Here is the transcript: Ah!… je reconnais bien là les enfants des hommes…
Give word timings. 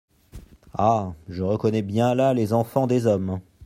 Ah!… 0.79 1.13
je 1.29 1.43
reconnais 1.43 1.83
bien 1.83 2.15
là 2.15 2.33
les 2.33 2.53
enfants 2.53 2.87
des 2.87 3.05
hommes… 3.05 3.39